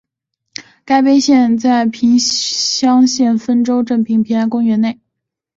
[0.83, 4.99] 该碑现存平乡县丰州镇平安公园内。